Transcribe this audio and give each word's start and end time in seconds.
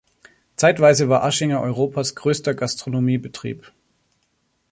Zeitweise 0.55 1.09
war 1.09 1.23
Aschinger 1.23 1.61
Europas 1.61 2.15
größter 2.15 2.55
Gastronomiebetrieb. 2.55 3.71